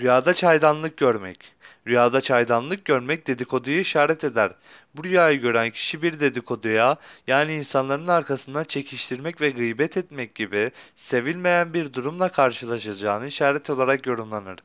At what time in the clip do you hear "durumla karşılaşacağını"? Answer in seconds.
11.92-13.26